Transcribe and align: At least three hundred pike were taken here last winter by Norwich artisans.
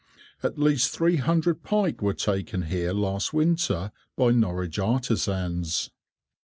At 0.41 0.57
least 0.57 0.89
three 0.89 1.17
hundred 1.17 1.61
pike 1.61 2.01
were 2.01 2.15
taken 2.15 2.63
here 2.63 2.91
last 2.91 3.33
winter 3.35 3.91
by 4.17 4.31
Norwich 4.31 4.79
artisans. 4.79 5.91